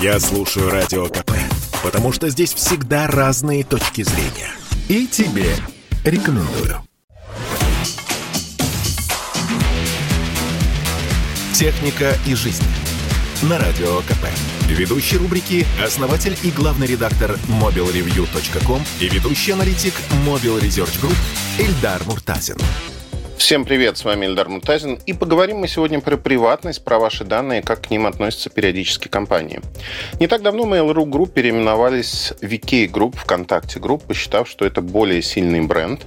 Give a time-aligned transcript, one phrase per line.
[0.00, 1.32] Я слушаю Радио КП,
[1.82, 4.50] потому что здесь всегда разные точки зрения.
[4.88, 5.54] И тебе
[6.04, 6.82] рекомендую.
[11.52, 12.64] «Техника и жизнь»
[13.42, 14.24] на Радио КП.
[14.68, 19.92] Ведущий рубрики– основатель и главный редактор mobilreview.com и ведущий аналитик
[20.24, 21.16] Mobile Research Group
[21.58, 22.56] Эльдар Муртазин.
[23.40, 24.98] Всем привет, с вами Эльдар Муртазин.
[25.06, 29.60] И поговорим мы сегодня про приватность, про ваши данные, как к ним относятся периодически компании.
[30.20, 35.22] Не так давно Mail.ru Group переименовались в VK Group, ВКонтакте Group, посчитав, что это более
[35.22, 36.02] сильный бренд.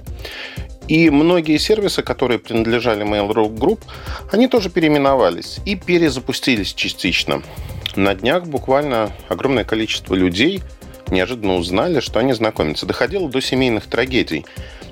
[0.86, 3.80] И многие сервисы, которые принадлежали Mail.ru Group,
[4.30, 7.42] они тоже переименовались и перезапустились частично.
[7.96, 10.62] На днях буквально огромное количество людей
[11.10, 12.86] неожиданно узнали, что они знакомятся.
[12.86, 14.46] Доходило до семейных трагедий.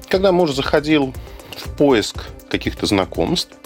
[0.09, 1.14] Когда муж заходил
[1.55, 3.56] в поиск каких-то знакомств,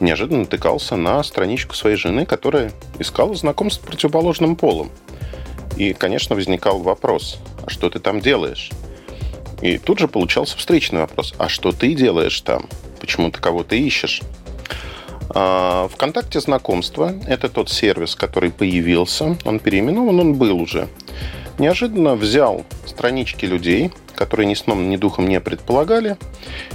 [0.00, 4.90] неожиданно натыкался на страничку своей жены, которая искала знакомств с противоположным полом.
[5.76, 8.70] И, конечно, возникал вопрос, а что ты там делаешь?
[9.62, 11.34] И тут же получался встречный вопрос.
[11.38, 12.68] А что ты делаешь там?
[13.00, 14.22] Почему ты кого-то ищешь?
[15.30, 19.36] А, Вконтакте знакомство– это тот сервис, который появился.
[19.44, 20.88] Он переименован, он был уже.
[21.58, 26.16] Неожиданно взял странички людей, которые ни сном, ни духом не предполагали,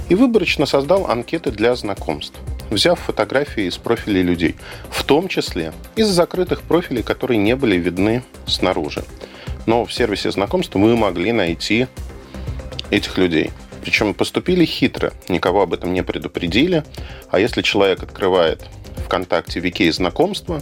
[0.08, 2.38] и выборочно создал анкеты для знакомств,
[2.70, 4.56] взяв фотографии из профилей людей,
[4.90, 9.04] в том числе из закрытых профилей, которые не были видны снаружи.
[9.66, 11.86] Но в сервисе знакомств мы могли найти
[12.90, 13.50] этих людей.
[13.82, 16.84] Причем поступили хитро, никого об этом не предупредили.
[17.30, 18.62] А если человек открывает
[19.06, 20.60] ВКонтакте Вики знакомства,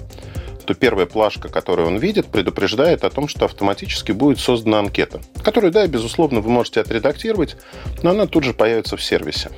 [0.68, 5.72] то первая плашка, которую он видит, предупреждает о том, что автоматически будет создана анкета, которую,
[5.72, 7.56] да, безусловно, вы можете отредактировать,
[8.02, 9.48] но она тут же появится в сервисе.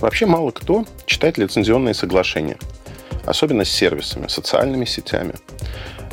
[0.00, 2.58] Вообще мало кто читает лицензионные соглашения,
[3.24, 5.32] особенно с сервисами, социальными сетями.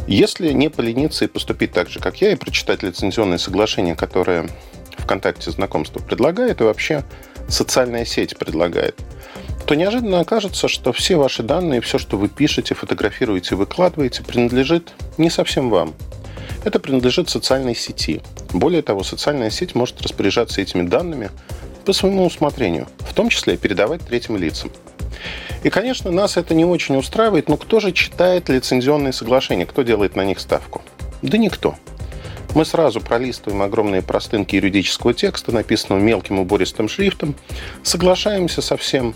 [0.08, 4.48] Если не полениться и поступить так же, как я, и прочитать лицензионные соглашения, которые
[4.98, 7.04] ВКонтакте знакомство предлагает и вообще
[7.50, 8.98] социальная сеть предлагает,
[9.72, 15.30] то неожиданно окажется, что все ваши данные, все, что вы пишете, фотографируете, выкладываете, принадлежит не
[15.30, 15.94] совсем вам.
[16.66, 18.22] Это принадлежит социальной сети.
[18.52, 21.30] Более того, социальная сеть может распоряжаться этими данными
[21.86, 24.74] по своему усмотрению, в том числе передавать третьим лицам.
[25.64, 30.18] И, конечно, нас это не очень устраивает, но кто же читает лицензионные соглашения, кто делает
[30.18, 30.82] на них ставку?
[31.22, 31.76] Да никто.
[32.56, 37.36] Мы сразу пролистываем огромные простынки юридического текста, написанного мелким убористым шрифтом,
[37.84, 39.16] соглашаемся со всем,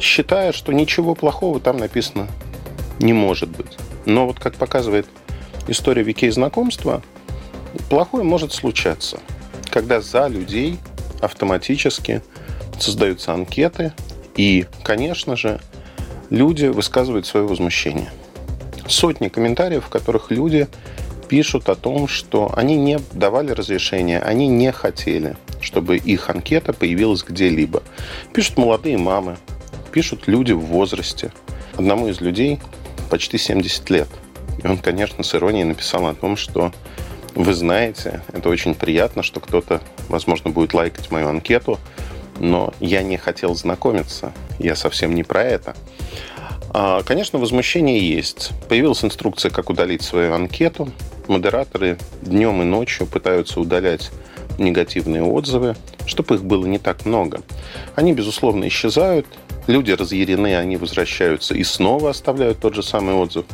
[0.00, 2.28] считая, что ничего плохого там написано
[2.98, 3.76] не может быть.
[4.06, 5.06] Но вот как показывает
[5.68, 7.02] история Викей знакомства,
[7.88, 9.20] плохое может случаться,
[9.70, 10.78] когда за людей
[11.20, 12.22] автоматически
[12.78, 13.92] создаются анкеты,
[14.36, 15.60] и, конечно же,
[16.30, 18.10] люди высказывают свое возмущение.
[18.88, 20.66] Сотни комментариев, в которых люди
[21.28, 27.22] пишут о том, что они не давали разрешения, они не хотели, чтобы их анкета появилась
[27.22, 27.82] где-либо.
[28.32, 29.36] Пишут молодые мамы,
[29.90, 31.32] пишут люди в возрасте.
[31.74, 32.60] Одному из людей
[33.10, 34.08] почти 70 лет.
[34.62, 36.72] И он, конечно, с иронией написал о том, что
[37.34, 41.78] вы знаете, это очень приятно, что кто-то, возможно, будет лайкать мою анкету,
[42.38, 44.32] но я не хотел знакомиться.
[44.58, 45.76] Я совсем не про это.
[46.72, 48.52] А, конечно, возмущение есть.
[48.68, 50.90] Появилась инструкция, как удалить свою анкету
[51.30, 54.10] модераторы днем и ночью пытаются удалять
[54.58, 57.40] негативные отзывы, чтобы их было не так много.
[57.94, 59.26] Они, безусловно, исчезают,
[59.70, 63.44] люди разъярены, они возвращаются и снова оставляют тот же самый отзыв.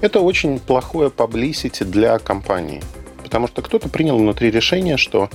[0.00, 2.82] Это очень плохое publicity для компании,
[3.22, 5.30] потому что кто-то принял внутри решение, что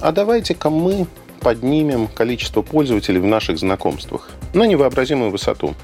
[0.00, 1.06] а давайте-ка мы
[1.40, 5.74] поднимем количество пользователей в наших знакомствах на невообразимую высоту.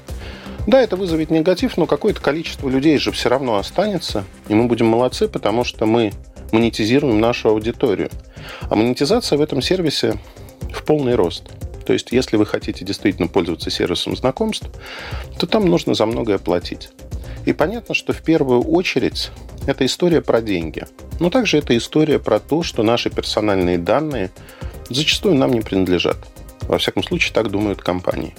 [0.67, 4.87] Да, это вызовет негатив, но какое-то количество людей же все равно останется, и мы будем
[4.87, 6.13] молодцы, потому что мы
[6.51, 8.09] монетизируем нашу аудиторию.
[8.69, 10.19] А монетизация в этом сервисе
[10.71, 11.43] в полный рост.
[11.89, 14.69] То есть, если вы хотите действительно пользоваться сервисом знакомств,
[15.39, 16.89] то там нужно за многое платить.
[17.47, 19.31] И понятно, что в первую очередь
[19.65, 20.85] это история про деньги.
[21.19, 24.29] Но также это история про то, что наши персональные данные
[24.87, 26.17] зачастую нам не принадлежат.
[26.61, 28.35] Во всяком случае, так думают компании.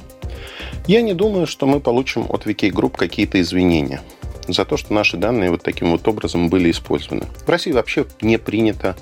[0.86, 4.00] Я не думаю, что мы получим от VK Group какие-то извинения
[4.46, 7.26] за то, что наши данные вот таким вот образом были использованы.
[7.44, 8.94] В России вообще не принято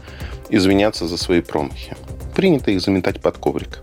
[0.48, 1.94] извиняться за свои промахи.
[2.34, 3.82] Принято их заметать под коврик.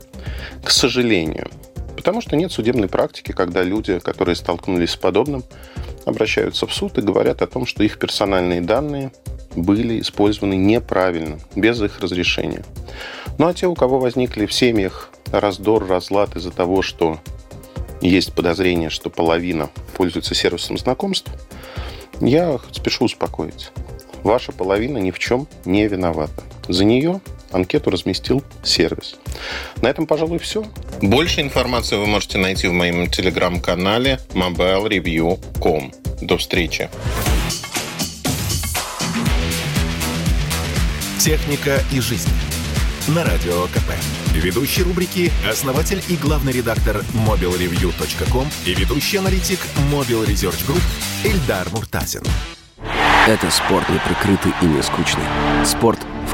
[0.64, 1.50] К сожалению.
[1.96, 5.44] Потому что нет судебной практики, когда люди, которые столкнулись с подобным,
[6.06, 9.12] обращаются в суд и говорят о том, что их персональные данные
[9.56, 12.64] были использованы неправильно, без их разрешения.
[13.38, 17.20] Ну а те, у кого возникли в семьях раздор, разлад из-за того, что
[18.02, 21.32] есть подозрение, что половина пользуется сервисом знакомств,
[22.22, 23.72] я спешу успокоить.
[24.24, 26.44] Ваша половина ни в чем не виновата.
[26.68, 27.22] За нее
[27.56, 29.16] анкету разместил сервис.
[29.82, 30.66] На этом, пожалуй, все.
[31.02, 35.92] Больше информации вы можете найти в моем телеграм-канале mobilereview.com.
[36.22, 36.90] До встречи.
[41.20, 42.30] Техника и жизнь.
[43.08, 43.92] На радио КП.
[44.34, 49.60] Ведущий рубрики– основатель и главный редактор mobilreview.com и ведущий аналитик
[49.92, 50.82] Mobile Research Group
[51.24, 52.22] Эльдар Муртазин.
[53.28, 55.24] Это спорт не прикрытый и не скучный.
[55.66, 56.00] Спорт,